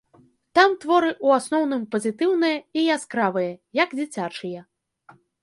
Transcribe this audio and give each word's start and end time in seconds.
Там 0.59 0.71
творы 0.85 1.11
ў 1.25 1.41
асноўным 1.41 1.83
пазітыўныя 1.91 2.57
і 2.81 2.87
яскравыя, 2.95 3.53
як 3.83 3.89
дзіцячыя. 4.01 4.67